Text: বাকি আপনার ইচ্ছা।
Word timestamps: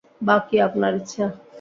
বাকি 0.21 0.55
আপনার 0.67 0.93
ইচ্ছা। 0.99 1.25